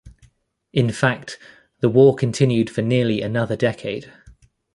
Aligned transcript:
In 0.73 0.91
fact, 0.91 1.37
the 1.81 1.87
war 1.87 2.15
continued 2.15 2.71
for 2.71 2.81
nearly 2.81 3.21
another 3.21 3.55
decade. 3.55 4.11